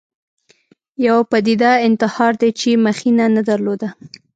[1.07, 3.89] یوه پدیده انتحار دی چې مخینه نه درلوده